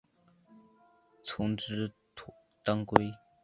[1.23, 2.33] 丛枝土
[2.65, 3.11] 当归